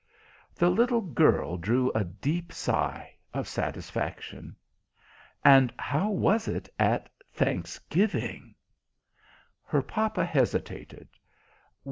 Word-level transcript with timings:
The 0.55 0.71
little 0.71 1.01
girl 1.01 1.57
drew 1.57 1.91
a 1.93 2.03
deep 2.03 2.51
sigh 2.51 3.13
of 3.35 3.47
satisfaction. 3.47 4.55
"And 5.45 5.71
how 5.77 6.09
was 6.09 6.47
it 6.47 6.67
at 6.79 7.07
Thanksgiving?" 7.31 8.55
Her 9.63 9.83
papa 9.83 10.25
hesitated. 10.25 11.07